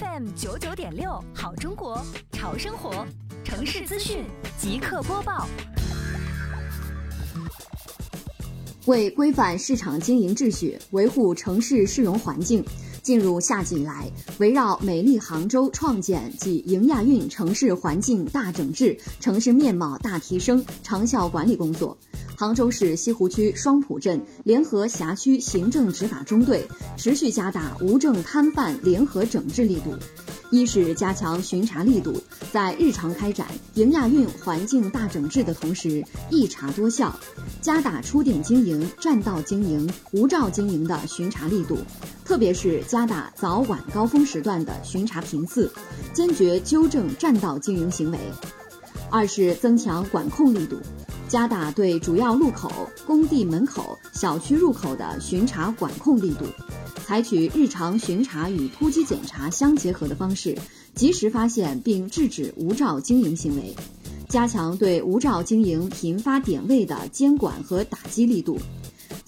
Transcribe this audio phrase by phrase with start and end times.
[0.00, 3.06] FM 九九点六，好中国，潮生活，
[3.44, 4.24] 城市资讯
[4.58, 5.46] 即刻播报。
[8.86, 12.64] 为规范市场经营秩序，维护城市市容环境，
[13.02, 21.96] 进入夏季以来，围绕“美丽杭州”创建及迎亚运城市环境大整治、城市面貌大提升长效管理工作。
[22.36, 26.66] 杭州市西湖区双浦镇联合辖区行政执法中队
[26.96, 29.94] 持续加大无证摊贩联合整治力度。
[30.50, 37.18] 一是加强巡查力度，在日常开展迎亚运环境大整治的同时，一查多效，
[37.60, 41.78] 加大出店经营、占道经营、无照经营的巡查力度，
[42.24, 45.72] 特别是加大早晚高峰时段的巡查频次，
[46.12, 48.18] 坚决纠正占道经营行为。
[49.10, 50.78] 二是增强管控力度。
[51.28, 52.70] 加大对主要路口、
[53.06, 56.44] 工地门口、小区入口的巡查管控力度，
[57.04, 60.56] 采取日常巡查与突击检查相结合的方式，
[60.94, 63.74] 及时发现并制止无照经营行为，
[64.28, 68.58] 加强对无照经营频发点位的监管和打击力度。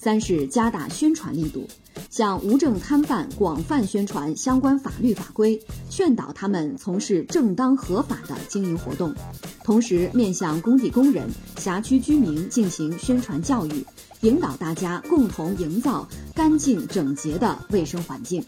[0.06, 1.66] 三是加大宣传力度。
[2.10, 9.12] 向无证摊贩广泛宣传相关法律法规，劝导他们从事正当合法的经营活动，
[9.64, 13.84] 同时面向工地工人、辖区居民进行宣传教育，
[14.20, 18.40] 引导大家共同营造干净整洁的卫生环境。